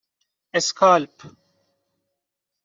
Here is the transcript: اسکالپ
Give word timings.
اسکالپ 0.53 1.17